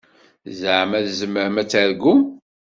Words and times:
Zeɛma 0.59 0.99
tzemrem 1.05 1.55
ad 1.61 1.67
taṛǧum? 1.71 2.21